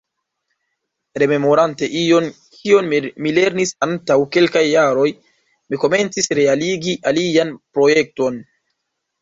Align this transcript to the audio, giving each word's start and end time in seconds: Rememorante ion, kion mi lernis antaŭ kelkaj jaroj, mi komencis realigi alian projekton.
Rememorante 1.23 1.89
ion, 1.99 2.29
kion 2.55 2.89
mi 3.25 3.33
lernis 3.39 3.75
antaŭ 3.89 4.17
kelkaj 4.37 4.65
jaroj, 4.69 5.07
mi 5.75 5.83
komencis 5.85 6.33
realigi 6.43 6.97
alian 7.13 7.57
projekton. 7.79 8.43